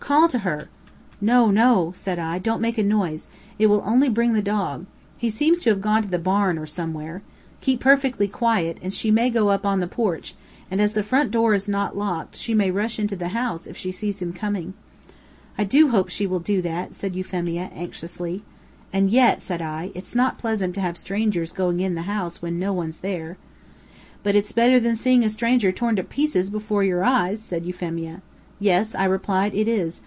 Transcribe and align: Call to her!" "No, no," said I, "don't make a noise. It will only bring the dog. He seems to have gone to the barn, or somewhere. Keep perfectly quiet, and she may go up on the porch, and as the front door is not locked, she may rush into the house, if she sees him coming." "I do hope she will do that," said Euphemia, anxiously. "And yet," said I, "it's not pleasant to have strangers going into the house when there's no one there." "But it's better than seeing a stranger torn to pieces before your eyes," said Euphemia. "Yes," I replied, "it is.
Call 0.11 0.27
to 0.29 0.39
her!" 0.39 0.67
"No, 1.21 1.51
no," 1.51 1.93
said 1.95 2.19
I, 2.19 2.37
"don't 2.37 2.59
make 2.59 2.77
a 2.77 2.83
noise. 2.83 3.29
It 3.57 3.67
will 3.67 3.81
only 3.85 4.09
bring 4.09 4.33
the 4.33 4.41
dog. 4.41 4.85
He 5.17 5.29
seems 5.29 5.59
to 5.59 5.69
have 5.69 5.79
gone 5.79 6.01
to 6.03 6.09
the 6.09 6.19
barn, 6.19 6.57
or 6.57 6.65
somewhere. 6.65 7.21
Keep 7.61 7.79
perfectly 7.79 8.27
quiet, 8.27 8.77
and 8.81 8.93
she 8.93 9.09
may 9.09 9.29
go 9.29 9.47
up 9.49 9.65
on 9.65 9.79
the 9.79 9.87
porch, 9.87 10.35
and 10.69 10.81
as 10.81 10.93
the 10.93 11.03
front 11.03 11.31
door 11.31 11.53
is 11.53 11.69
not 11.69 11.97
locked, 11.97 12.35
she 12.35 12.53
may 12.53 12.69
rush 12.71 12.99
into 12.99 13.15
the 13.15 13.29
house, 13.29 13.65
if 13.67 13.77
she 13.77 13.89
sees 13.89 14.21
him 14.21 14.33
coming." 14.33 14.73
"I 15.57 15.63
do 15.63 15.89
hope 15.89 16.09
she 16.09 16.27
will 16.27 16.41
do 16.41 16.61
that," 16.61 16.93
said 16.93 17.15
Euphemia, 17.15 17.69
anxiously. 17.73 18.41
"And 18.91 19.09
yet," 19.09 19.41
said 19.41 19.61
I, 19.61 19.91
"it's 19.95 20.13
not 20.15 20.37
pleasant 20.39 20.75
to 20.75 20.81
have 20.81 20.97
strangers 20.97 21.53
going 21.53 21.79
into 21.79 21.95
the 21.95 22.01
house 22.15 22.41
when 22.41 22.55
there's 22.59 22.67
no 22.67 22.73
one 22.73 22.91
there." 23.01 23.37
"But 24.23 24.35
it's 24.35 24.51
better 24.51 24.77
than 24.77 24.97
seeing 24.97 25.23
a 25.23 25.29
stranger 25.29 25.71
torn 25.71 25.95
to 25.95 26.03
pieces 26.03 26.49
before 26.49 26.83
your 26.83 27.03
eyes," 27.05 27.39
said 27.39 27.65
Euphemia. 27.65 28.21
"Yes," 28.59 28.93
I 28.93 29.05
replied, 29.05 29.55
"it 29.55 29.67
is. 29.67 29.99